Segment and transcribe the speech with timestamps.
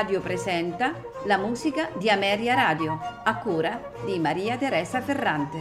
[0.00, 5.58] Radio presenta la musica di Ameria Radio, a cura di Maria Teresa Ferrante.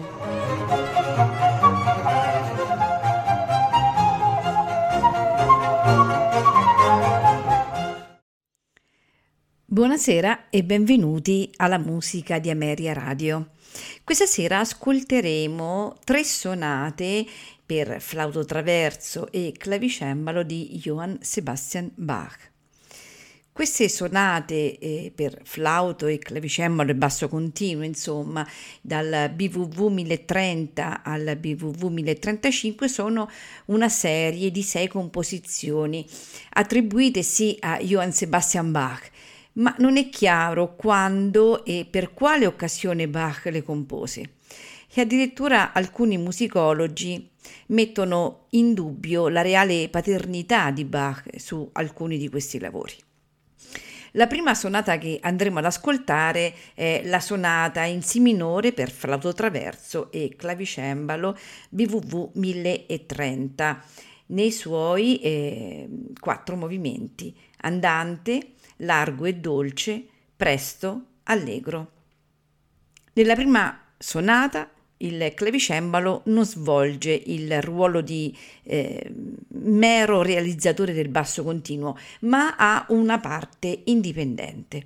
[9.65, 13.49] Buonasera e benvenuti alla musica di Ameria Radio.
[14.05, 17.25] Questa sera ascolteremo tre sonate
[17.65, 22.48] per flauto traverso e clavicembalo di Johann Sebastian Bach.
[23.59, 28.47] Queste sonate eh, per flauto e clavicembalo e basso continuo, insomma,
[28.79, 33.29] dal BVV 1030 al BVV 1035 sono
[33.65, 36.05] una serie di sei composizioni
[36.51, 39.11] attribuite sì a Johann Sebastian Bach,
[39.55, 44.35] ma non è chiaro quando e per quale occasione Bach le compose.
[44.89, 47.29] E addirittura alcuni musicologi
[47.67, 52.93] mettono in dubbio la reale paternità di Bach su alcuni di questi lavori.
[54.13, 59.33] La prima sonata che andremo ad ascoltare è la sonata in Si minore per flauto
[59.33, 61.37] traverso e clavicembalo
[61.69, 63.83] BVV 1030
[64.27, 65.89] nei suoi eh,
[66.19, 70.05] quattro movimenti andante, largo e dolce,
[70.35, 71.91] presto, allegro.
[73.13, 74.69] Nella prima sonata
[74.99, 79.11] il clavicembalo non svolge il ruolo di eh,
[79.49, 84.85] mero realizzatore del basso continuo, ma ha una parte indipendente.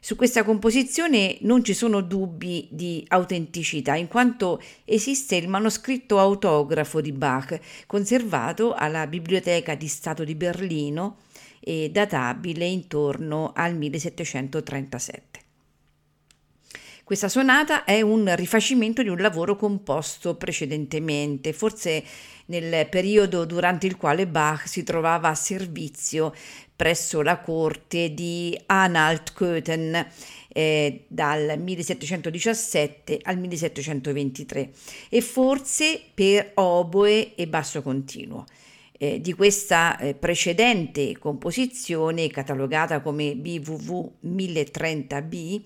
[0.00, 7.00] Su questa composizione non ci sono dubbi di autenticità, in quanto esiste il manoscritto autografo
[7.00, 11.18] di Bach, conservato alla Biblioteca di Stato di Berlino
[11.60, 15.47] e databile intorno al 1737.
[17.08, 22.04] Questa sonata è un rifacimento di un lavoro composto precedentemente, forse
[22.48, 26.34] nel periodo durante il quale Bach si trovava a servizio
[26.76, 30.06] presso la corte di Anhalt-Köthen
[30.48, 34.70] eh, dal 1717 al 1723
[35.08, 38.44] e forse per oboe e basso continuo.
[38.98, 45.62] Eh, di questa eh, precedente composizione, catalogata come BVV 1030b,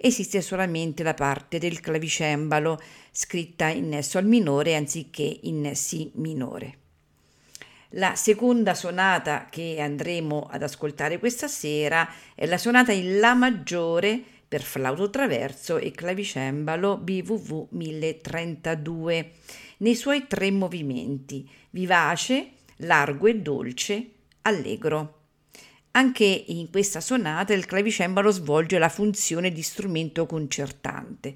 [0.00, 6.78] esiste solamente la parte del clavicembalo scritta in Sol minore anziché in Si minore.
[7.92, 14.22] La seconda sonata che andremo ad ascoltare questa sera è la sonata in La maggiore
[14.46, 19.32] per flauto traverso e clavicembalo BVV 1032
[19.78, 24.10] nei suoi tre movimenti vivace, largo e dolce,
[24.42, 25.17] allegro.
[25.92, 31.34] Anche in questa sonata il clavicembalo svolge la funzione di strumento concertante.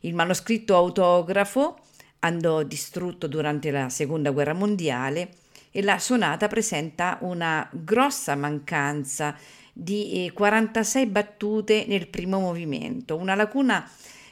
[0.00, 1.78] Il manoscritto autografo
[2.20, 5.30] andò distrutto durante la Seconda Guerra Mondiale
[5.70, 9.36] e la sonata presenta una grossa mancanza
[9.72, 13.88] di 46 eh, battute nel primo movimento, una lacuna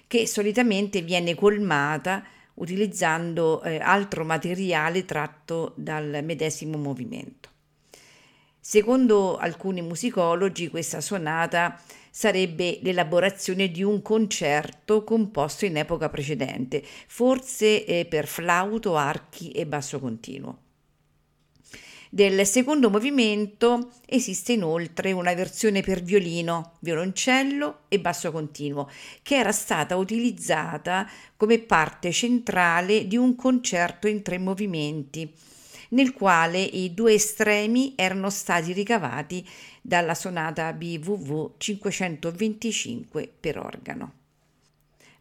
[0.06, 7.49] che solitamente viene colmata utilizzando eh, altro materiale tratto dal medesimo movimento.
[8.72, 17.84] Secondo alcuni musicologi questa sonata sarebbe l'elaborazione di un concerto composto in epoca precedente, forse
[17.84, 20.58] eh, per flauto, archi e basso continuo.
[22.10, 28.88] Del secondo movimento esiste inoltre una versione per violino, violoncello e basso continuo,
[29.22, 35.34] che era stata utilizzata come parte centrale di un concerto in tre movimenti
[35.90, 39.46] nel quale i due estremi erano stati ricavati
[39.80, 44.12] dalla sonata BVV 525 per organo.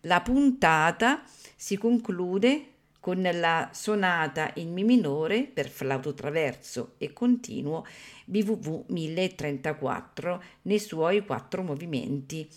[0.02, 1.24] La puntata
[1.56, 2.66] si conclude
[3.00, 7.86] con la sonata in Mi minore per flauto traverso e continuo
[8.25, 12.48] BVV 1034 nei suoi quattro movimenti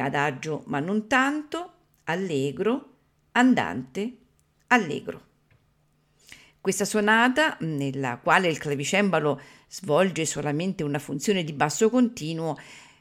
[0.00, 1.72] adagio ma non tanto,
[2.04, 2.90] allegro,
[3.32, 4.16] andante,
[4.68, 5.30] allegro.
[6.62, 12.56] Questa sonata, nella quale il clavicembalo svolge solamente una funzione di basso continuo,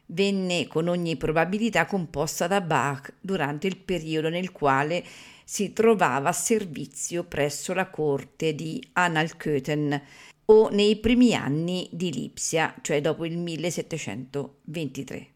[0.07, 5.05] venne con ogni probabilità composta da Bach durante il periodo nel quale
[5.43, 10.01] si trovava a servizio presso la corte di Analköthen
[10.45, 15.30] o nei primi anni di Lipsia, cioè dopo il 1723.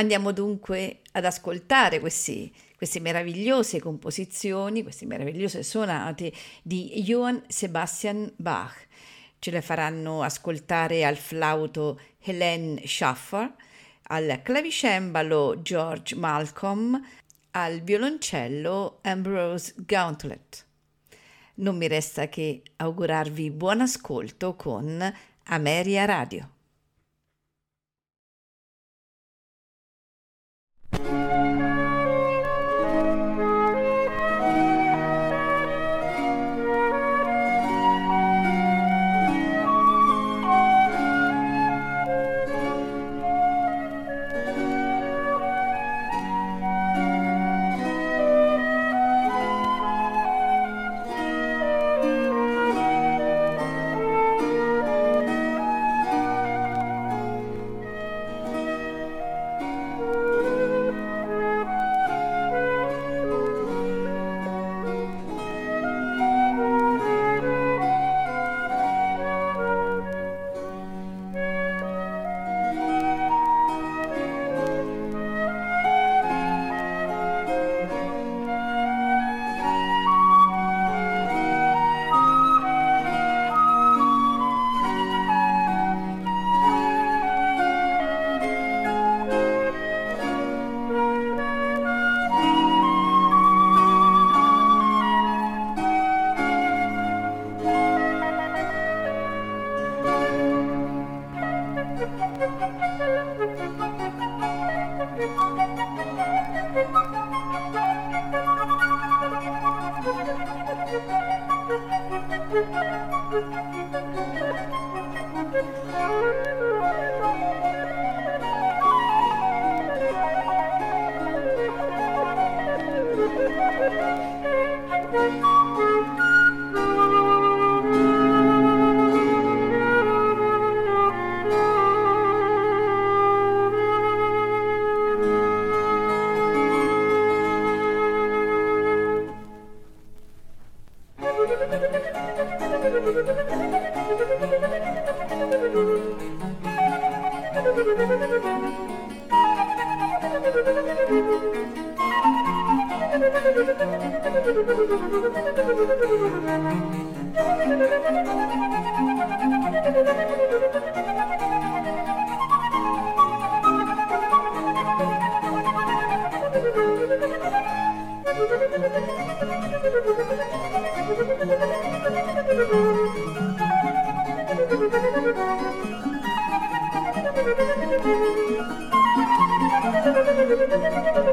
[0.00, 6.32] Andiamo dunque ad ascoltare questi queste meravigliose composizioni, queste meravigliose sonate
[6.62, 8.86] di Johann Sebastian Bach.
[9.38, 13.52] Ce le faranno ascoltare al flauto Helene Schaffer,
[14.04, 16.98] al clavicembalo George Malcolm,
[17.50, 20.64] al violoncello Ambrose Gauntlet.
[21.56, 25.14] Non mi resta che augurarvi buon ascolto con
[25.48, 26.59] Ameria Radio.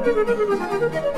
[0.08, 1.17] ハハハハ!